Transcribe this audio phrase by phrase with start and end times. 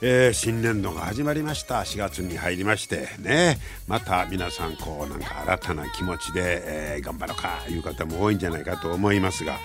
[0.00, 1.80] えー、新年度が始まりました。
[1.80, 3.58] 4月に入りましてね。
[3.88, 6.62] また皆さんこうなんか新たな気持ちで、
[6.94, 9.58] えー、頑張ろうかいう方も多いんじゃないかと思いますが。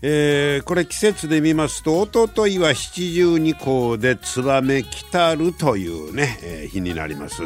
[0.00, 7.42] えー、これ季節で見ますとおとといは七十二候で燕来たるというね、えー、日になります。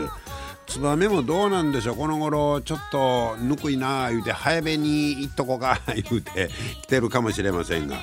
[0.72, 1.96] ツバメもどうなんでしょう。
[1.96, 6.48] この頃ちょっとぬくいなあ言うて早めに行っとこうか言うて
[6.80, 7.98] 来てるかもしれませんが。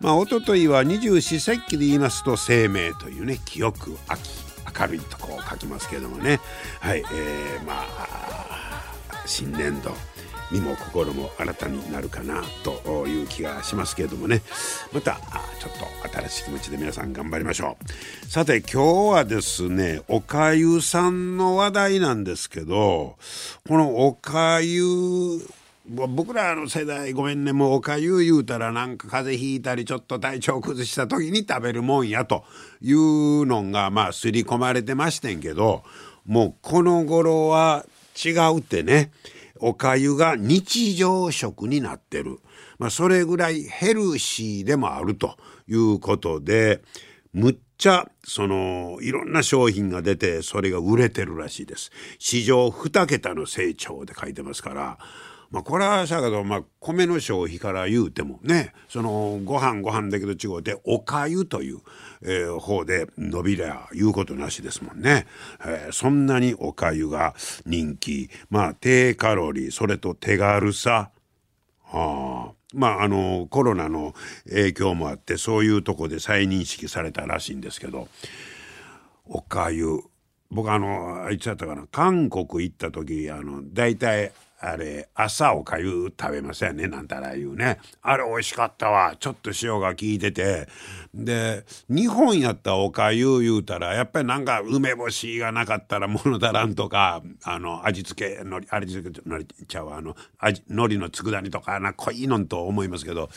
[0.00, 4.20] まあ一昨日は二十四節気で言いますと生命というね記憶秋
[4.78, 6.40] 明るいとこう書きますけどもね。
[6.80, 9.94] はい、えー、まあ新年度。
[10.50, 14.42] 身も心も新たになるかなという気がしますけれどもね。
[14.92, 15.12] また
[15.58, 18.26] ちょっと新しい気持ちで皆さん頑張りましょう。
[18.26, 23.16] さて今日はですねおかゆさんの話題なんですけど
[23.68, 24.80] このおかゆ
[25.88, 32.44] 僕らの世代ごめんねもうおかゆ言うたらなんか風邪ひいたりちょっと体調崩した時に食べるもんやと
[32.80, 35.82] いうのがまあ刷り込まれてましてんけど
[36.26, 37.84] もうこの頃は
[38.24, 39.10] 違うってね。
[39.60, 42.38] おかゆが日常食になってる、
[42.78, 45.36] まあ、それぐらいヘルシーでもあると
[45.68, 46.82] いうことで
[47.32, 51.90] むっちゃそのいろんな商品が出てそれが売れてるらしいです。
[52.18, 54.98] 市場2桁の成長で書いてますから
[55.50, 61.78] まあ、これはさけど、まあ、米の消費から言うてもねそのご飯ご飯だけど違うておかゆという、
[62.22, 65.26] えー、方で伸びりゃいうことなしですもんね、
[65.66, 67.34] えー、そんなにおかゆが
[67.66, 68.30] 人気。
[68.48, 71.10] まあ低カロリーそれと手軽さ。
[71.92, 74.14] あまああのコロナの
[74.48, 78.06] 影響もあってそういうとこで再認識されたらしいんですけど
[79.26, 80.04] おかゆ
[80.50, 84.32] 僕あのいつやったかな韓国行った時あの大体
[84.62, 87.78] あれ朝おかゆ食べませんねなんたら言うね。
[88.02, 89.16] あれ美味しかったわ。
[89.18, 90.68] ちょっと塩が効いてて。
[91.14, 103.28] で2本やったおかゆ言うたらやっぱりなんか梅干しがなかったら物足らんとかあの味付けのり味付けのりちゃうあの味海苔の佃煮とかな濃いのんと思いますけど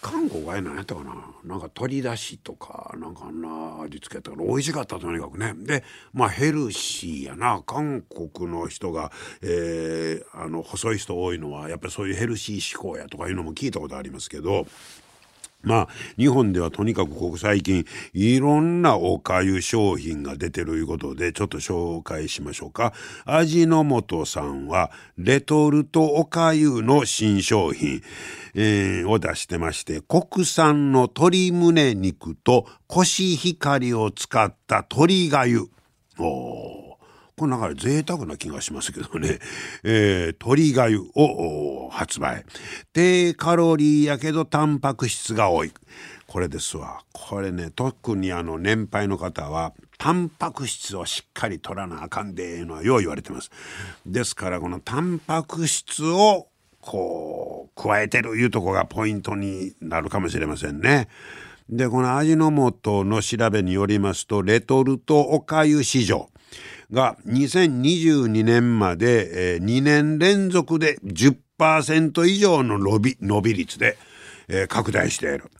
[0.00, 1.12] 韓国は何やったかな？
[1.44, 5.54] なんか鶏だしとかなんかあんな味付けやったから美味しかったとにかくね。
[5.56, 7.62] でまあヘルシーやな。
[7.66, 9.10] 韓国の人が、
[9.42, 14.66] えー、あの細い人多いのはやっぱりそういうヘルシー志向やとかいうのも聞いたことありますけど
[15.62, 22.92] まあ日本ではとにかくここ最近いろんなおかゆ商品が出てるいうことでちょっと紹介しましょうか。
[23.24, 28.02] 味の素さんはレトルトおかゆの新商品、
[28.54, 35.68] えー、を出してまして国産の鶏胸肉とコシヒカリを使った鶏がゆ。
[36.18, 36.81] お
[37.42, 39.40] この中で贅沢な気がしますけどね、
[39.82, 42.44] えー、鶏がゆを発売。
[42.92, 45.72] 低カロリーやけどタンパク質が多い。
[46.28, 47.02] これですわ。
[47.12, 53.50] これね特にあの年配の方はタンパク質をしっかり取らなあかんでいうのはよう言われてます。
[54.06, 56.46] ですからこのタンパク質を
[56.80, 61.08] こう加えてるいうとこがポイントになるかもしれませんね。
[61.68, 66.31] でこの味の素の調べによりますとレトルトおかゆ市場。
[66.92, 73.96] が2022年まで、えー、2年連続で10%以上の伸び伸び率で、
[74.68, 75.50] 拡大している。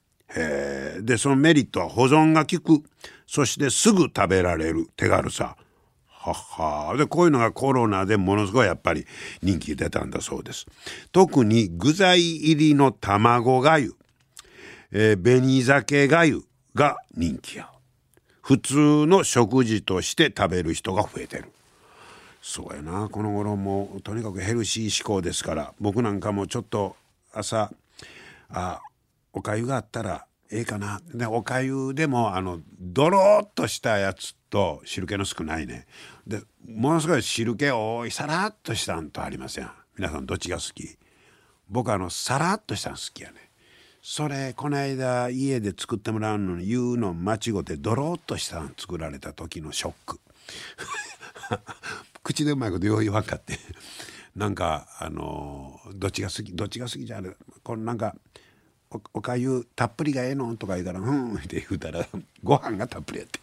[1.05, 2.83] でそのメリットは保存が効く
[3.27, 5.57] そしてすぐ食べられる手軽さ。
[6.09, 9.07] ははでこういうのがコロナでものすごいやっぱり
[9.43, 10.67] 人気出たんだそうです。
[11.11, 13.97] 特に具材入りの卵がゆ、
[14.93, 16.45] えー、紅鮭がゆ
[16.75, 17.72] が人気や。
[18.43, 21.53] 普通の食事として食べる人が増えてる。
[22.43, 23.09] そうやな。
[23.09, 26.97] この頃もとにかくヘルシー志向ですから僕なんかもちょっと
[27.33, 27.73] 朝
[28.51, 28.81] あ
[29.33, 31.01] おかゆがあったらええかな。
[31.15, 35.87] でおかゆでもあのドロッとしたやつと汁気の少ないね。
[36.27, 39.71] でものすごい汁気多いさらっとしたんとありません？
[39.97, 40.99] 皆さんどっちが好き？
[41.71, 43.51] 僕あのさらっとしたん好きやね。
[44.05, 50.21] それこの間家で作ってもらうのに言うの間違ってドロッとした作られた時のショック。
[52.25, 53.57] 口でうまいことよう言わんかって。
[54.35, 57.37] なんかあのどっちが好きどっちが好きじゃある。
[57.63, 58.17] このなんか
[58.91, 62.05] おおかゆたっぷりがええのとか言うたら「うん」って言うたら
[62.43, 63.39] ご飯がたっぷりやって。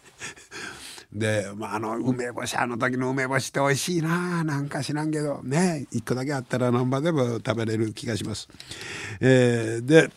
[1.10, 4.44] で、まあ、あの梅干しあの時の梅干しって美味しいな。
[4.44, 5.42] なんか知らんけど。
[5.42, 8.46] ね一個だけあったら何番でも食べれる気がします。
[9.20, 10.10] えー、で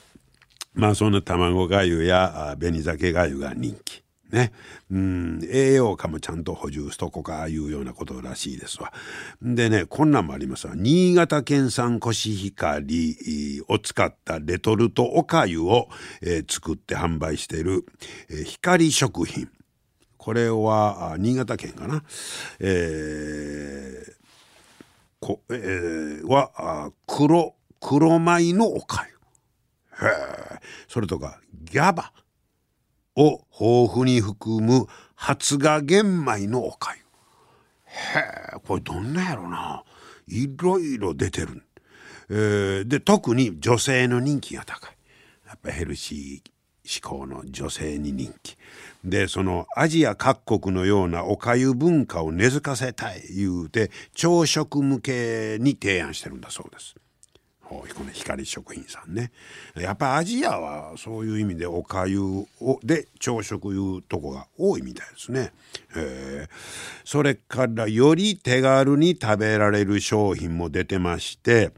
[0.73, 4.03] まあその卵がゆや紅鮭がゆが人気。
[4.31, 4.51] ね、
[4.89, 5.41] うん。
[5.47, 8.91] 栄養価もちゃんと補充しとこかいうようなことらしいですわ。
[9.43, 10.73] でねこんなんもありますわ。
[10.75, 15.87] 新潟県産コシヒカリを使ったレトルトおかゆを、
[16.23, 17.85] えー、作って販売している、
[18.27, 19.49] えー、光食品。
[20.17, 22.03] これは新潟県かな、
[22.59, 24.13] えー
[25.19, 29.12] こえー、は黒黒米のおかゆ。
[30.07, 32.11] へそれとかギャバ
[33.15, 37.03] を豊富に含む発芽玄米のおかゆ
[37.85, 38.19] へ
[38.55, 39.83] えこれどんなやろな。
[40.27, 41.63] いろいろ出てる、
[42.29, 44.91] えー、で特に女性の人気が高い。
[45.47, 46.51] やっぱヘルシー
[46.85, 48.57] 志向の女性に人気。
[49.03, 56.95] でそのアジア各国のようなおかゆ文化を根付かせたい言うて朝食向けに提案してるんだそうです。
[57.63, 59.31] この光食品さんね。
[59.75, 62.45] やっぱアジアはそういう意味でおかゆ
[62.83, 65.51] で朝食いうとこが多いみたいですね、
[65.95, 66.49] えー、
[67.03, 71.71] それからより手軽に食べられる商品も出てまして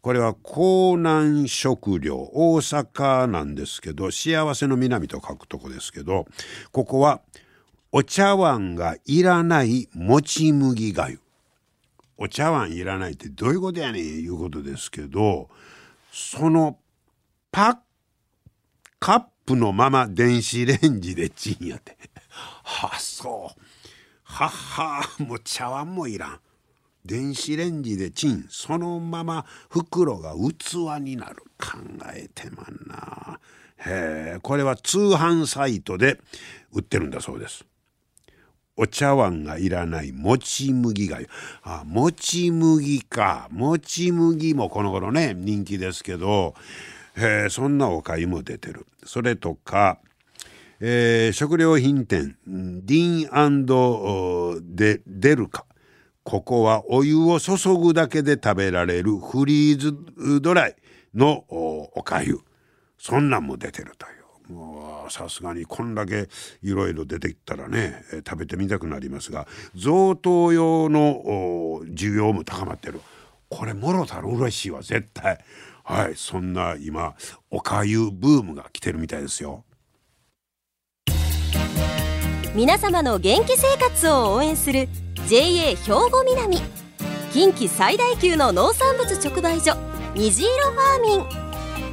[0.00, 6.26] これは江南食料大阪なんですけど幸せの南と書くとこですけど
[6.72, 7.20] ここは
[7.92, 11.20] お茶碗がいらないもち麦がゆ
[12.18, 15.48] お茶碗いらないってどういうことやねんいうことですけど
[16.10, 16.78] その
[17.50, 17.76] パッ
[18.98, 21.96] カップのまま電子レンジでチンやって。
[22.64, 23.60] はあそう。
[24.24, 26.40] はっはもう茶碗もいらん。
[27.04, 28.46] 電子レンジでチン。
[28.48, 31.36] そのまま袋が器になる。
[31.58, 31.78] 考
[32.12, 33.38] えてまんな。
[33.78, 36.18] へえこれは通販サイトで
[36.72, 37.64] 売ってるんだそうです。
[38.76, 41.18] お茶碗がいらないもち麦が
[41.62, 43.48] あもち麦か。
[43.50, 46.54] もち麦もこの頃ね人気ですけど、
[47.16, 48.86] えー、そんなおかゆも出てる。
[49.04, 49.98] それとか、
[50.80, 55.64] えー、食料品店ディーンデデルカ
[56.22, 60.76] ここはお湯を注ぐだけで食べられるフリーズドライ
[61.14, 62.40] のおかゆ
[62.98, 64.25] そんなんも出てるという。
[65.08, 66.28] さすがにこんだけ
[66.62, 73.00] いろいろ出てきたらね食べてみたくなりますが贈答用の需要も高まってる。
[73.48, 75.38] これもろたら嬉しいわ絶対。
[75.84, 77.14] はいそんな今
[77.50, 79.64] おかゆブームが来てるみたいですよ。
[82.54, 84.88] 皆様の元気生活を応援する
[85.28, 86.58] JA 兵庫南。
[87.32, 89.76] 近畿最大級の農産物直売所
[90.14, 91.45] 虹色ファーミン。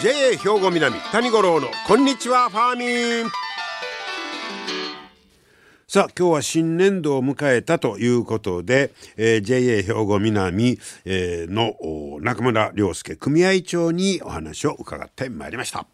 [0.00, 3.30] JA 兵庫南谷五郎のこんにちはファーミン。
[5.88, 15.88] さあ今日は新年度を迎えたということで、えー、JA 兵庫南、えー、の中村良介組合長にお話を伺ってまいりました。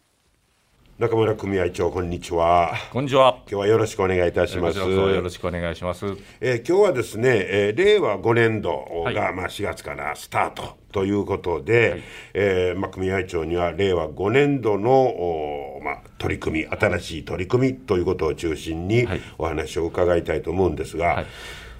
[0.97, 2.73] 中村組合長こんにちは。
[2.93, 3.39] こんにちは。
[3.39, 4.79] 今日はよろしくお願いいたします。
[4.79, 6.05] よろしくお願いします、
[6.39, 19.05] えー、今日はですね、えー、令和5年度が、はい、まあ4月からスタートということで、はい、えー、まあ、組合長には令和5年度のまあ、取り組み新しい取り組みということを中心に
[19.37, 21.25] お話を伺いたいと思うんですが、はい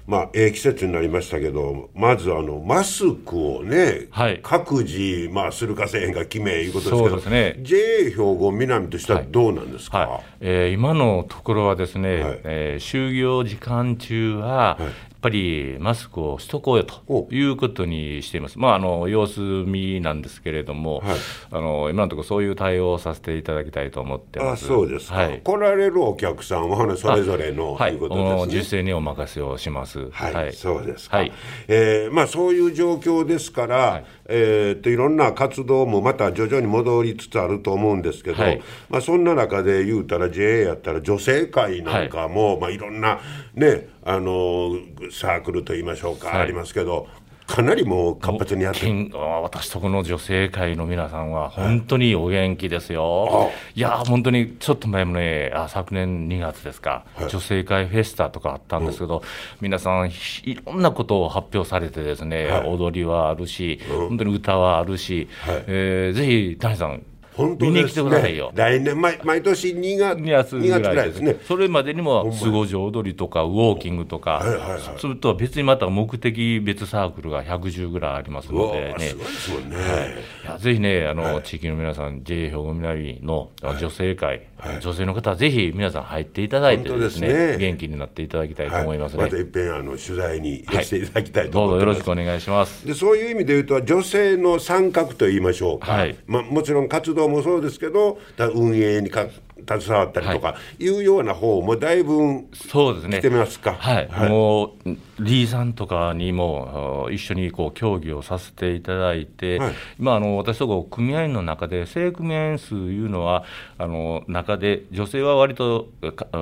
[0.06, 10.08] まあ、ええ季節になりましたけど、まずあのマスクをね、はい、各自、まあ、するかせへんか決めいうことですけど、すね、JA 兵庫南としてはどうなんですか、はい。
[10.08, 14.78] はい、えー、今のところはですね、はい、えー、就業時間中は、
[15.20, 21.16] ぱりマスクをしとこうよということにしています、まあ、あの様子見なんですけれども、はい、
[21.50, 24.64] あの今のところそういう対応をさせていただきたいと思ってます。
[24.66, 30.10] あそうですか、はい、来られるお客さんはそれぞれのということですね、自主性にお任せをします。
[30.10, 31.32] はい、はい、そうですか、はい。
[31.68, 38.62] えーまあ、そういう状況ですから、はいえー、といろんな活動もまた徐々に戻りつつあると思うんですけど、はい。
[38.88, 42.60] まあ、そんな中で言うたら JA やったら女性会なんかも、はい。
[42.60, 43.20] まあ、いろんな
[43.54, 44.76] ねあの
[45.10, 47.08] サークルといいましょうか、はい、ありますけど
[47.46, 49.10] かなりもう活発にやってる。
[49.42, 59.24] 私とこの女性会の皆さんは本当にお元気ですよ、いや本当にちょっと前もねあ昨年2月ですか、はい、女性会フェスタとかあったんですけど、うん、
[59.60, 67.02] 皆さんいろんなことを発表されてですね、はい、踊りはあるし、うん、本当に歌はあるし、はい、えー、ぜひ谷さん
[67.36, 68.50] 本当見に来てくださいよ。
[68.54, 71.36] 来年毎毎年2月 ,2 月ぐらいですね。
[71.46, 79.08] それまでにもスゴジ踊りとかウォーキングとか、はいはいはい、それとは別にまた目的別サークルが110ぐらいありますのでね。
[79.08, 79.76] すごいですもんね。
[79.76, 84.46] はい、いやぜひねあの、はい、地域の皆さん JA 兵庫南の女性会、はい、
[84.80, 89.22] 女性の方はぜひ皆さん入っていただいてですね、ね、元気になっていただきたいと思いますね。
[89.24, 91.76] また一遍あの取材にしていただきたいと思います。
[91.76, 92.86] どうぞよろしくお願いします。
[92.86, 95.92] でそういう意味で言うと女性の参画と言いましょうか。
[95.92, 98.18] はい、まあもちろん活動もそうですけど。
[98.54, 99.26] 運営にか
[99.66, 103.18] 携わったりとか、いうような方もだいぶそうですね。
[103.18, 103.74] 来てますか。
[103.74, 113.44] はい、はい、もうリーさんとかにも一緒にこう協議をさせていただいて、はい、今あの私とこ組合員の中で正組合員数いうのは
[113.78, 115.88] あの中で女性は割と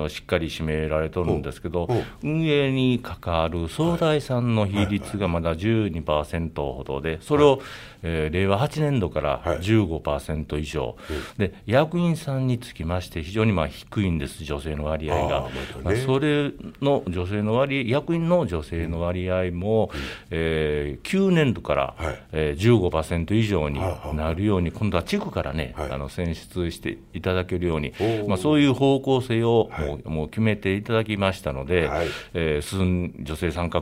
[0.09, 1.87] しっかり占められとるんですけど
[2.21, 7.61] 運営に関わる総大さんの比率がまだ12%ほどでそれを、
[8.07, 10.95] えー、令和8年度から15%以上、
[11.37, 15.49] で役員さんにつきまして非常にまあ低いんです女性の割合が、
[15.83, 22.15] まあ、それの女性の割役員の女性の割合も、うん、えー、9年度から、はい。
[22.31, 23.79] えー、15%以上に
[24.13, 27.93] なるように、今度は地区からね、はい、あの選出していただけるように、
[28.27, 33.81] まあ、そういう方向性をもう,、もう決めていただきましたので、はい、えー、進女性参画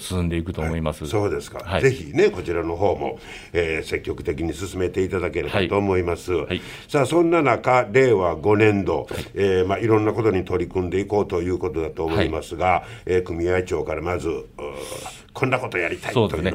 [0.00, 3.18] 進んでいくと思います、はい、そうですか、はい、ぜひねこちらの方も、
[3.52, 9.26] えー、積極的に進めていただければと思います、はい、さあそんな中令和5年度、はい。
[9.34, 14.28] えーまあ、いろんなことに取り組んでいこうということだと思いますが、はい、えー、組合長からまず
[15.32, 16.50] こんなことやりたいというで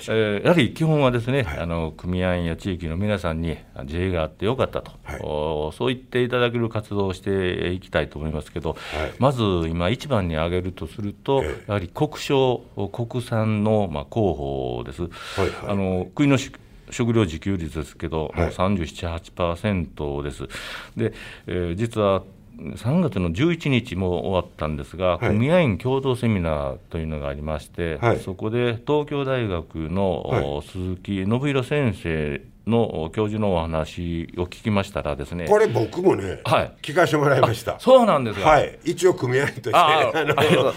[0.00, 8.78] しょう、ね、えー、やはり基本はですね、はい、あの組合員や地域の皆さんに JA があってよかったと、はい、おそう言っていただける活動をしていきたいと思いますけど、はい、
[9.18, 15.02] まず今一番に挙げるとすると、えー、やはり国商国産のまあ広報です。
[15.02, 15.10] はい
[15.40, 20.48] はい、あの国の食料自給率ですけど、はい、37、8%です。
[20.96, 21.12] で、
[21.46, 22.22] えー、実は
[22.58, 35.46] 3月の11日も終わったんですが、はい、組合員共同セミナーというのがありまして、はい、そこで東京大学の鈴木信弘先生の教授のお話を聞きましたらですね。
[35.46, 37.78] これ僕もね、はい、聞かせてもらいました。
[37.80, 38.78] そうなんですはい。
[38.84, 40.12] 一応組合員としてあ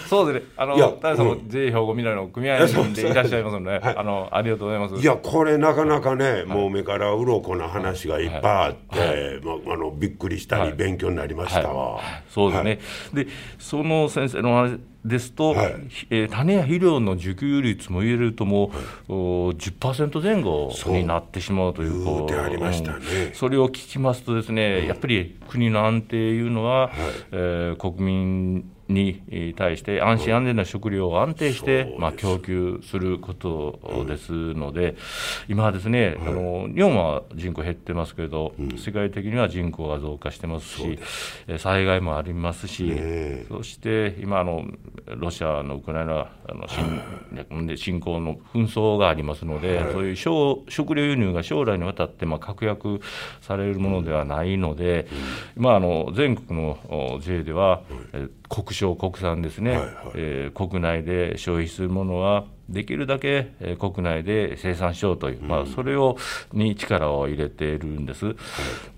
[0.10, 0.52] そうですね。
[0.58, 5.02] あの大さんも J 兵庫未来の組合員でいらっしゃいますので、はい、あのありがとうございます。
[5.02, 9.34] いやこれなかなかね、はい、もう目から鱗な話がいっぱいあって、はい。
[9.44, 12.80] まあ、あのびっくりしたり、勉強になりましたわ、そうですね、
[13.14, 13.28] で
[13.60, 15.76] その先生の話ですと、はい、
[16.10, 18.72] えー、種や肥料の自給率も入れるとも
[19.10, 19.14] う、
[19.48, 22.32] はい、10%前後になってしまうというこう、
[23.00, 23.26] ね。
[23.28, 26.92] うん、それを聞きますとですね、うん、やっぱり国の安定いうのは、はい、
[27.32, 34.96] えー、国民に対して安心安全な食料を安定して、まあ、供給することですので、
[35.48, 41.00] 今はですね、あの日本は人口減ってますけど、世界的には人口が増加してますし、
[41.58, 42.92] 災害もありますし、
[43.48, 44.66] そして今あの、
[45.06, 46.68] ロシアのウクライナあの
[47.76, 53.02] 侵侵攻の紛争がありますので、そういう食料輸入が将来にわたって、まあ、確約
[53.42, 55.08] されるものではないので、
[55.56, 57.82] まあ、あの全国の J では、
[58.54, 66.18] 国商国産ですね、はいはい、えー、国内で消費するものはできるだけ、えー、国内で生産しようという、うん、まあ、それを
[66.54, 68.36] に力を入れているんです、はい、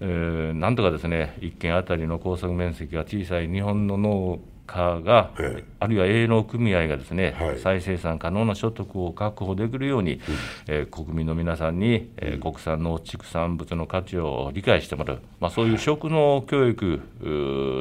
[0.02, 4.40] えー、なんとかですね1軒あたりの耕作面積が小さい日本の農
[4.76, 10.20] 家が、ええ、あるいは営農組合がですね、はい、再生産可能な所得を確保できるように、うん、
[10.68, 17.02] えー、国民の皆さんに、えー、国産農畜産物の価値を理解してもらう、まあ、そういう食農教育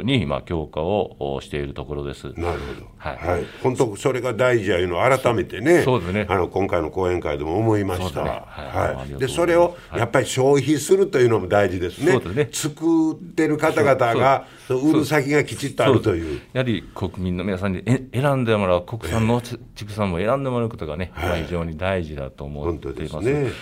[0.05, 2.29] に今強化をしているところです。
[2.39, 6.27] なるほど、はい、はい、本当それが大事やいうのを改めてね、そうですね。
[6.29, 8.23] あの今回の講演会でも思いました。
[8.23, 12.13] ね、はい、でそれをやっぱり消費するというのも大事ですね。
[12.13, 12.49] そうですね。
[12.53, 16.41] 作ってる方々が売る先がきちっとあるという。
[16.53, 23.25] やはりり国民の皆さんに選んでもらう、国産の畜産も選んでもらうことがね、はい、非常に大事だと思っています。
[23.25, 23.53] で、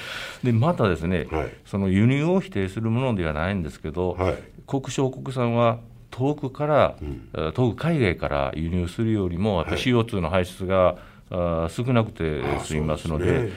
[0.42, 5.78] ね、またですね、はい、その輸入を否定するものではないんですけど、はい、国商国産は
[6.10, 10.96] 遠くから、うん、遠く海外から輸入するよりも、やっぱり CO2 の排出が、
[11.30, 13.50] あ少なくて済みますので、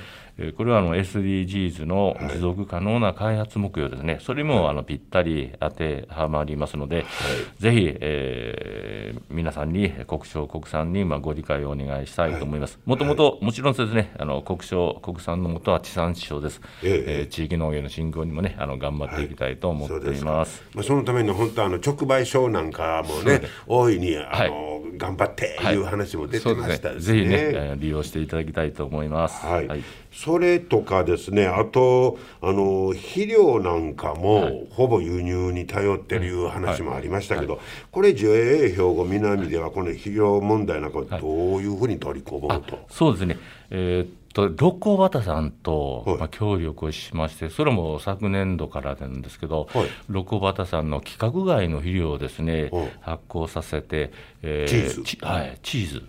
[0.57, 7.05] これはあの SDGs の持続可能な開発目標ですね、それもあのぴったり当てはまりますので、
[7.57, 12.79] ぜひ、えー、皆さんに国消、国産にまあご理解をお願いしたいと思います。
[12.85, 17.21] もともと、もちろんですね、あの国消、国産のもとは地産地消です、ええ。
[17.23, 20.61] ー、地域農業の振興にもね、あの頑張っていきたいと思っています。
[20.73, 25.75] まあ、そのために本当あの直売所なんかもね、大いにあの、頑張ってい。
[25.75, 29.45] う話も出てましたね、ぜひね、利用していただきたいと思います。
[29.45, 29.83] はい、
[30.15, 37.59] それとかですね、あとあの肥料なんかも、ほぼ輸入に頼ってるいう話もありましたけど、
[37.91, 43.37] これ JA 兵庫南ではこの肥料問題なんかどういうふうに取り組むと、そうですね。
[43.69, 52.69] えーと六甲畑さんと、まあ、協力をしまして、それも昨年度からなんですけど、はい、六甲畑さんの規格外の肥料をですね、
[52.99, 54.11] 発酵させて、
[54.43, 55.25] えー、チーズ。
[55.25, 56.03] はい、チーズ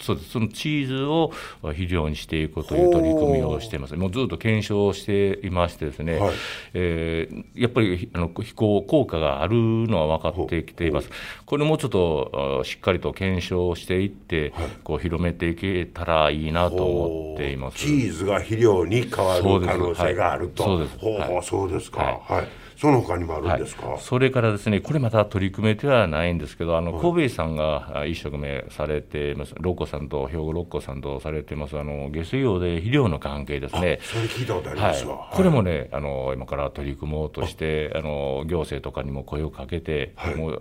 [0.00, 0.30] そうです。
[0.30, 1.32] そのチーズを
[1.62, 6.34] 肥料にしていくという取り組みをしています、もうずっと検証していましてですね、はい、
[6.74, 11.10] えー、やっぱりあの飛行効果があるのは分かってきています、
[11.46, 17.78] これもうちょっとしっかりと検証していって、はい、こう広めていけたらいいなと思っています。
[17.78, 22.02] チーズが肥料に変わる可能性があると、そうです、はい、そうですか。
[22.02, 40.58] はいその他にもあるんですか、はい、それからですね、これまた取り組めてはないんですけど、あの神戸さんが一生懸命されてます、ロッコさんと兵庫ロッコさんとされてます、あの下水用で肥料の関係ですね、それ聞いたことありますわ、はい、これもね、あの今から取り組もうとして、あの行政とかにも声をかけて、はい、もう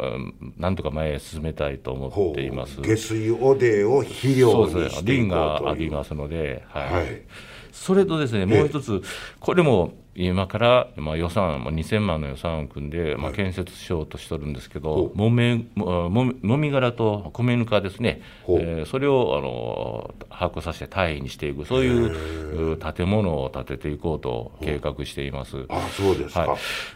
[0.57, 2.81] なんとか前へ進めたいと思っています。
[2.81, 7.21] 下水汚泥を肥料にしていこうというリンが浴びますので、はい、はい。
[7.71, 9.01] それとですね、もう一つ、
[9.39, 25.65] これも今から、まあ、予算、まあ、2000万の予算を組んで、まあ、建設しようとしてるんですけど、もめももみ殻と米ぬかですね、えー、それをあの把握させて単位にしていく、そういう建物を建てていこうと計画しています。
[25.69, 26.49] あそうですはい、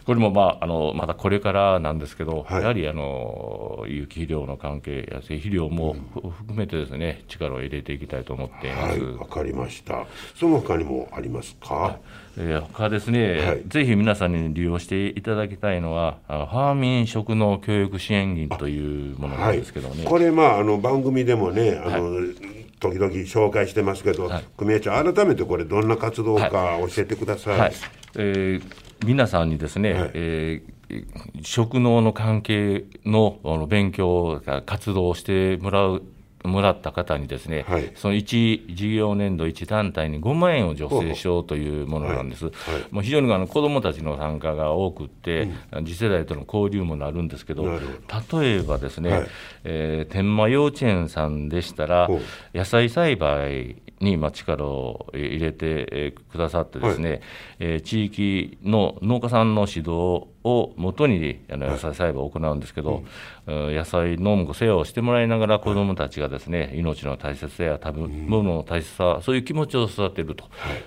[0.06, 9.00] これも、まあ、あのまだこれからなんですけど、はい、やはりあの有機肥料の関係や肥料も含めてですね、力を入れていきたいと思っています。
[9.00, 10.06] わ、かりました。
[10.36, 11.98] その他にもありますか？
[12.40, 19.98] えー、他ですね、はい、ぜひ皆さんに利用していただきたいのは、ファーミン食農教育支援銀というものなんですけどね。
[19.98, 22.34] はい、これ、まあ、あの番組でもね、あの、はい、
[22.80, 27.58] 時々紹介してますけど、組合長、改めてこれ、どんな活動か教えてください。
[27.58, 27.72] はい。
[28.16, 28.62] えー、
[29.06, 31.04] 皆さんにですね、はい、えー、
[31.42, 36.02] 食農の関係のあの勉強、活動をしてもらう
[36.48, 42.46] もらった方にですね、はい、その1事業年度1団体に5万円を助成しようというものなんです。
[42.46, 42.74] はい。
[42.74, 48.40] はい、もう非常にあの子どもたちの参加が多くて、うん、次世代との交流もなるんですけど、ど。
[48.40, 49.28] 例えばですね、はい、
[49.64, 52.08] えー、天満幼稚園さんでしたら、
[52.54, 57.20] 野菜栽培にまあ力を入れてくださってですね、はい、
[57.60, 60.28] えー、地域の農家さんの指導を
[60.76, 63.02] もとにあの野菜栽培を行うんですけど、
[63.46, 70.44] はい、野菜農具世話をしてもらいながら子どもたちがですね、命の大切さや食べ物の大切さ、そういう気持ちを育てると、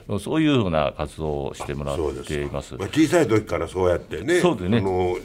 [0.07, 2.75] はい、そういうような活動をしてもらっています。
[2.75, 4.77] まあ、小さい時からそうやってね、そうですね。
[4.79, 5.15] あの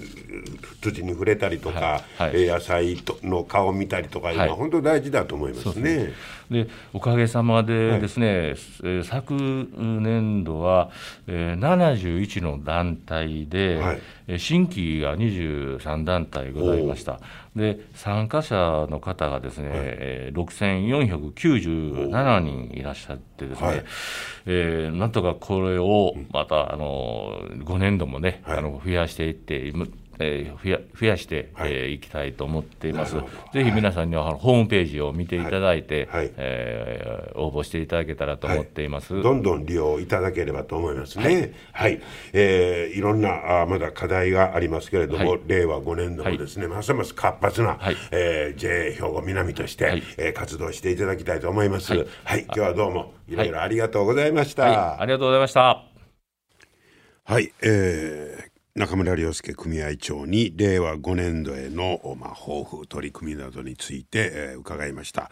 [0.81, 4.35] 土に触れたりとか、はい、野菜の顔を見たりとかい。
[4.35, 6.12] うのは本当大事だと思いますね。
[6.51, 10.90] でおかげさまでですね、はい、えー、昨年度は、
[11.27, 14.01] えー、71の団体で、はい、
[14.39, 17.21] 新規が23団体ございました。
[17.55, 19.79] で参加者の方がですね、はい。
[19.83, 23.85] えー、6497人いらっしゃってですね、はい、
[24.47, 29.73] えー、なんとかこれをまたあの5年度もね、はい、あの増やしていって
[30.18, 31.72] えー、増や増やしてい、はい。
[31.72, 33.16] えー、きたいと思っています。
[33.52, 41.24] ぜひ皆さんにはホームページを見ていただいて、はい、えー、応募していただけたらと思っています、はい、どんどん利用いただければと思いますね。
[41.24, 42.02] はい、はい、
[42.33, 47.96] えー、いろんなあまだ課題がありますけれども、令和5年度もですね、ますます活発な、はい。
[48.11, 51.92] えー、JA 兵庫南として、はい、えー、活動していただきたいと思います。
[51.92, 55.00] はい、はい、今日はどうもいろいろありがとうございました。
[55.00, 55.83] ありがとうございました。
[57.24, 65.31] はい、えー中村良介組合長に令和5年度への、まあ、抱負取り組みなどについて、えー、伺いました、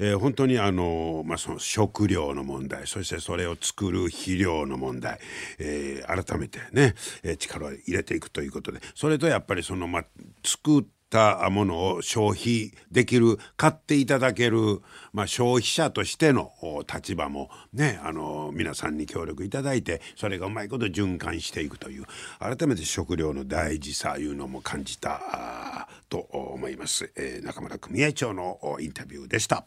[0.00, 5.20] えー、本当にあの、まあ、その食料の問題そしてそれを作る肥料の問題、
[5.60, 10.04] えー、改めてね、えー、力を入れていくということでそれとやっぱりその、まあ、
[10.44, 14.80] 作ってたものを消費できる買っていただける、
[15.12, 16.52] まあ、消費者としての
[16.92, 22.04] 立場もねあの皆さんに協力いただいてそれがうまいこと循環していくという
[22.38, 29.66] 改めて食料の大事さいうのも感じたと思います、えー、中村組合長のインタビューでした。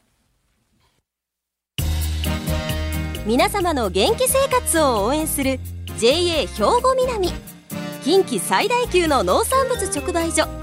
[3.26, 5.58] 皆様の元気生活を応援する
[5.98, 6.46] JA 兵
[6.82, 7.30] 庫南
[8.04, 10.63] 近畿最大級の農産物直売所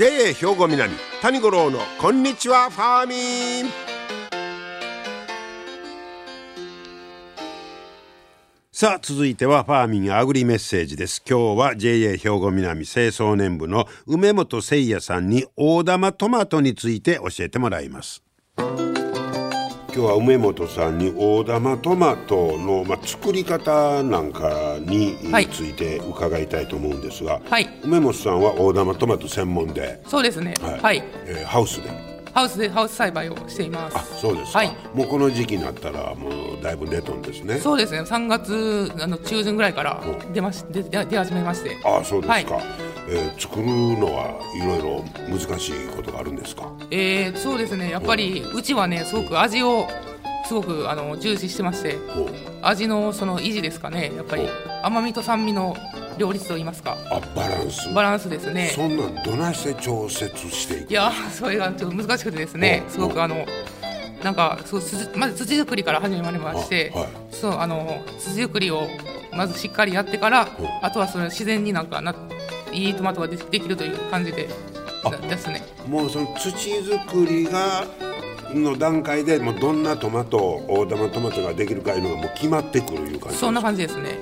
[0.00, 3.70] JA 兵庫南谷五郎のこんにちはファーミン。
[8.72, 11.22] さあ続いてはファーミンアグリメッセージです。
[11.28, 18.24] 今日は JA 兵庫南清掃年部の梅本誠也さんに大玉トマトについて教えてもらいます。
[19.92, 25.16] 今日は梅本さんに大玉トマトの、まあ、作り方なんかに
[25.50, 30.00] ついて伺いたいと思うんですが、はい、梅本さんは大玉トマト専門で。
[30.06, 30.54] そうですね。
[30.60, 33.96] はい、はい、えー、ハウスでハウスでハウス栽培をしています。
[33.96, 34.76] あ、そうですはい。
[34.94, 37.58] もうこの時期になったらもうだいぶ出とんですね。
[37.58, 38.00] そうですね。
[38.02, 41.76] 3月あの中旬ぐらいから出まし出出始めまして。
[41.84, 42.54] あ、そうですか。
[42.54, 42.64] はい、
[43.08, 46.70] えー、作るのはいろいろ難しいことがあるんですか？
[46.90, 47.90] えー、そうですね。
[47.90, 49.86] やっぱりうちはねすごく味を
[50.46, 51.96] すごくあの重視してまして、
[52.62, 54.12] 味のその維持ですかね。
[54.16, 54.48] やっぱり
[54.82, 55.76] 甘みと酸味の
[56.20, 56.98] 両立と言いますか。
[57.10, 57.92] あバランス。
[57.94, 58.70] バランスですね。
[58.74, 63.26] そんなんどないして調節していくいやそれがちょっと難しくてですねすごくあ。
[63.26, 63.46] の
[64.22, 64.82] なんかそう
[65.16, 68.86] まず土作りから始めまして、はい、そうあの土作りを
[69.32, 70.48] まずしっかりやってから
[70.82, 72.14] あとはそれ自然になんかな
[72.70, 74.48] いいトマトができるという感じで
[75.26, 75.62] ですね。
[75.86, 76.50] もうその土
[76.82, 77.86] 作りが
[78.52, 84.18] の段階でもうどんなトマト大玉トマトができるかいうのがもう決まってくるいう感じそんな感じですね。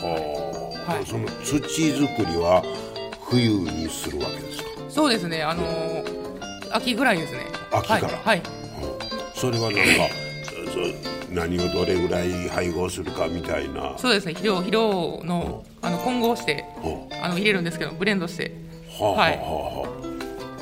[0.00, 0.39] はあ
[0.90, 2.62] はい、その土作りは
[3.28, 4.68] 冬にするわけですか？
[4.88, 5.42] そうですね。
[5.42, 6.20] あのー
[6.72, 7.46] 秋ぐらいですね。
[7.72, 8.08] 秋から？
[8.08, 8.42] はい、はい、
[9.34, 9.80] それはなんか
[11.32, 13.94] 何をどれぐらい配合するかみたいな。
[13.98, 14.34] そうですね。
[14.34, 16.64] 肥料肥料のあの混合して
[17.22, 18.52] あの入れるんですけどブレンドして。
[19.00, 19.84] はあ、はい、は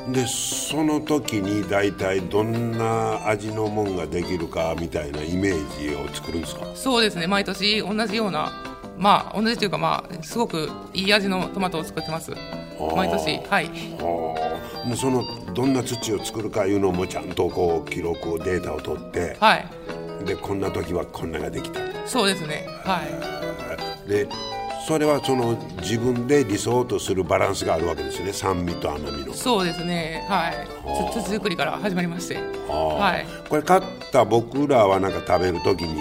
[0.09, 6.65] あ、でその時に大体どんな味のもんができるかみたいなイメージを作るんですか？
[6.75, 7.27] そうですね。
[7.27, 8.53] 毎年同じような
[8.99, 12.33] まあ同じというかまあすごくいい味のトマトを作ってます。
[12.97, 13.39] 毎年。
[13.49, 13.69] はい。
[13.99, 14.37] も
[14.93, 19.37] うそのどんな土を作るかいうのもちゃんとこう記録をデータを取って。
[19.41, 19.67] はい。
[20.25, 21.81] でこんな時はこんなができた。
[22.07, 22.67] そうですね。
[22.85, 23.03] は
[24.07, 24.09] い。
[24.09, 24.29] で
[24.87, 28.33] それはその自分で理想とするバランスがあるわけですね。
[28.33, 29.35] 酸味と甘みの。
[29.35, 30.25] そうですね。
[30.29, 30.67] はい。
[31.13, 32.37] 土作りから始まりまして。
[32.69, 33.27] はい。
[33.49, 36.01] これ買った僕らはなんか食べる時に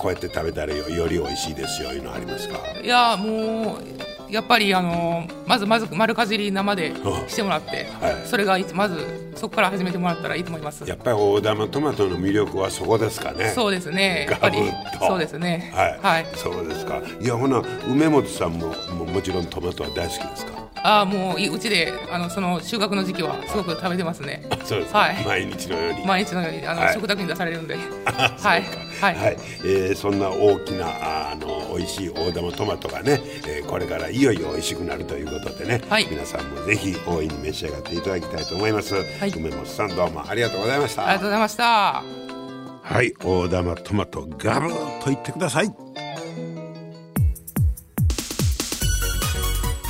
[0.00, 2.58] こうやって食べたらより美味しいですよいうのありますか？
[2.82, 6.94] いやもうやっぱりあのまずまず丸かじり生で
[7.28, 10.84] してもらって、はい、それがまずそこから始めてもらったらいいと思います。
[10.88, 13.52] やっぱり大玉トマトの魅力はそこですかね。
[13.54, 14.26] そうですね。
[14.30, 14.58] やっぱり
[15.00, 15.70] そうですね。
[15.74, 17.02] はい、はい、そうですか。
[17.20, 20.60] いやほな梅本さんもももちろんトマトは大好きですか？
[20.82, 24.46] ああもううちであのその収穫の時期はすごく食べてますね。
[24.64, 25.24] そうですはい。
[25.26, 26.06] 毎日のように。
[26.06, 27.76] 毎日のようにあの、はい、食卓に出されるんで。
[28.06, 28.62] はい。
[29.00, 29.14] はい。
[29.16, 38.94] はい、えー、そんな大きなあの美味しい大玉トマトがね、えー、これからいよいよ美味しくなるということでね、はい、皆さんもぜひ大いに召し上がっていただきたいと思います。
[38.94, 39.30] はい。
[39.30, 41.08] 梅本さんどうもありがとうございました。
[41.08, 42.02] ありがとうございました。
[42.82, 45.72] はい、大玉トマトガブッといってください。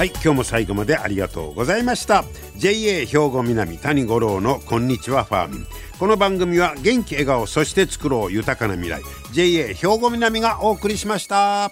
[0.00, 2.24] はい今日も最後までありがとうございました
[2.56, 5.66] JA 兵庫南谷五郎のこんにちはファーミン
[6.00, 9.02] この番組は元気笑顔そして作ろう豊かな未来。
[9.32, 11.70] JA 兵庫南がお送りしました。